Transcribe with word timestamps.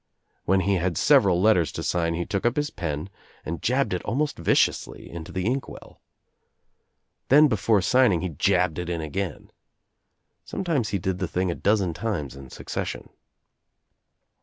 When 0.45 0.61
he 0.61 0.77
had 0.77 0.97
several 0.97 1.39
letters 1.39 1.71
to 1.73 1.83
sign 1.83 2.15
he 2.15 2.25
took 2.25 2.43
up 2.43 2.55
his 2.55 2.71
pen 2.71 3.07
and 3.45 3.61
jabbed 3.61 3.93
it 3.93 4.01
almost 4.01 4.35
viciously 4.39 5.07
Into 5.07 5.31
the 5.31 5.45
Inkwell. 5.45 6.01
Then 7.27 7.47
before 7.47 7.83
signing 7.83 8.21
he 8.21 8.29
jabbed 8.29 8.79
it 8.79 8.89
In 8.89 8.99
again. 9.01 9.51
Sometimes 10.43 10.89
he 10.89 10.97
did 10.97 11.19
the 11.19 11.27
thing 11.27 11.51
a 11.51 11.53
dozen 11.55 11.93
times 11.93 12.35
in 12.35 12.49
succession. 12.49 13.09